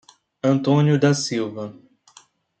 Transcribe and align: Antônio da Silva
Antônio 0.43 0.97
da 0.99 1.13
Silva 1.13 1.75